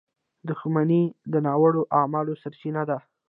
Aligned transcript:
•دښمني 0.47 1.03
د 1.31 1.33
ناوړه 1.45 1.81
اعمالو 1.99 2.33
سرچینه 2.41 2.83
ده. 2.89 2.97